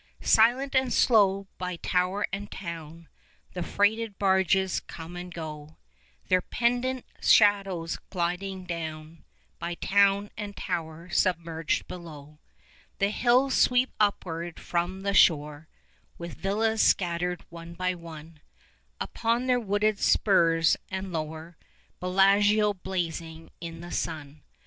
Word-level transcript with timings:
20 0.21 0.25
Silent 0.27 0.75
and 0.75 0.91
slow, 0.91 1.45
by 1.59 1.75
tower 1.75 2.25
and 2.33 2.49
town 2.51 3.07
The 3.53 3.61
freighted 3.61 4.17
barges 4.17 4.79
come 4.79 5.15
and 5.15 5.31
go, 5.31 5.77
Their 6.27 6.41
pendent 6.41 7.05
shadows 7.21 7.99
gliding 8.09 8.63
down 8.63 9.23
By 9.59 9.75
town 9.75 10.31
and 10.35 10.57
tower 10.57 11.11
submerged 11.11 11.87
below. 11.87 12.39
The 12.97 13.11
hills 13.11 13.53
sweep 13.53 13.91
upward 13.99 14.59
from 14.59 15.01
the 15.01 15.13
shore, 15.13 15.67
25 16.17 16.17
With 16.17 16.33
villas 16.41 16.81
scattered 16.81 17.45
one 17.51 17.75
by 17.75 17.93
one 17.93 18.39
Upon 18.99 19.45
their 19.45 19.59
wooded 19.59 19.99
spurs, 19.99 20.77
and 20.89 21.13
lower 21.13 21.57
Bellagio 21.99 22.73
blazing 22.73 23.51
in 23.61 23.81
the 23.81 23.91
sun. 23.91 24.41